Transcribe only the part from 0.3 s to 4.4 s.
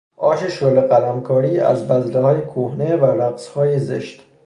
شله قلمکاری از بذلههای کهنه و رقصهای زشت